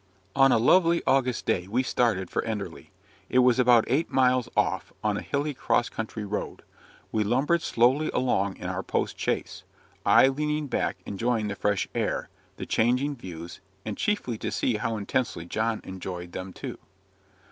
On 0.35 0.51
a 0.51 0.57
lovely 0.57 1.03
August 1.05 1.45
day 1.45 1.67
we 1.67 1.83
started 1.83 2.31
for 2.31 2.41
Enderley. 2.43 2.89
It 3.29 3.37
was 3.45 3.59
about 3.59 3.83
eight 3.87 4.09
miles 4.11 4.49
off, 4.57 4.91
on 5.03 5.15
a 5.15 5.21
hilly, 5.21 5.53
cross 5.53 5.89
country 5.89 6.25
road. 6.25 6.63
We 7.11 7.23
lumbered 7.23 7.61
slowly 7.61 8.09
along 8.11 8.57
in 8.57 8.65
our 8.67 8.81
post 8.81 9.19
chaise; 9.19 9.63
I 10.03 10.27
leaning 10.29 10.65
back, 10.65 10.97
enjoying 11.05 11.49
the 11.49 11.55
fresh 11.55 11.87
air, 11.93 12.29
the 12.57 12.65
changing 12.65 13.15
views, 13.17 13.59
and 13.85 13.95
chiefly 13.95 14.39
to 14.39 14.49
see 14.51 14.77
how 14.77 14.97
intensely 14.97 15.45
John 15.45 15.81
enjoyed 15.83 16.31
them 16.31 16.51
too. 16.51 16.79